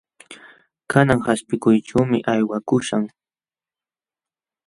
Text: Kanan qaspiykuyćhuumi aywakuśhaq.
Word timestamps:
Kanan 0.91 1.19
qaspiykuyćhuumi 1.25 2.17
aywakuśhaq. 2.31 3.03